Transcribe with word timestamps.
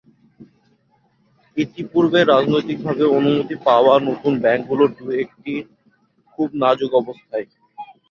ইতিপূর্বে 1.57 2.19
রাজনৈতিকভাবে 2.25 3.03
অনুমতি 3.17 3.55
পাওয়া 3.67 3.93
নতুন 4.09 4.33
ব্যাংকগুলোর 4.43 4.89
দু 4.97 5.05
একটি 5.23 5.53
খুব 6.33 6.49
নাজুক 6.61 6.91
অবস্থায়। 7.01 7.47